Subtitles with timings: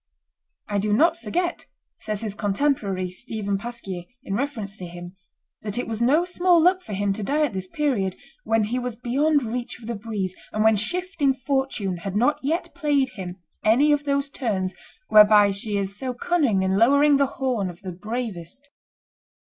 [0.67, 1.65] "I do not forget,"
[1.99, 5.15] says his contemporary Stephen Pasquier in reference to him,
[5.61, 8.79] "that it was no small luck for him to die at this period, when he
[8.79, 13.35] was beyond reach of the breeze, and when shifting Fortune had not yet played him
[13.63, 14.73] any of those turns
[15.09, 18.71] whereby she is so cunning in lowering the horn of the bravest."